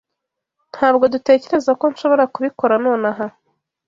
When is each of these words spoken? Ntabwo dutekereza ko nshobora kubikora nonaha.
Ntabwo 0.73 1.03
dutekereza 1.13 1.71
ko 1.79 1.85
nshobora 1.91 2.23
kubikora 2.33 2.75
nonaha. 2.83 3.25